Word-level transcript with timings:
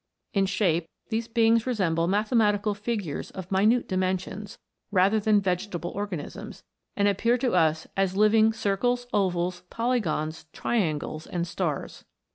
In 0.33 0.47
shape, 0.47 0.87
these 1.09 1.27
beings 1.27 1.67
resemble 1.67 2.07
mathematical 2.07 2.73
figures 2.73 3.29
of 3.29 3.51
minute 3.51 3.87
dimensions, 3.87 4.57
rather 4.89 5.19
than 5.19 5.39
vegetable 5.39 5.91
organisms; 5.91 6.63
and 6.97 7.07
appear 7.07 7.37
to 7.37 7.53
us 7.53 7.85
as 7.95 8.17
living 8.17 8.51
circles, 8.51 9.05
ovals, 9.13 9.61
polygons, 9.69 10.47
triangles, 10.53 11.27
and 11.27 11.45
stars. 11.45 12.03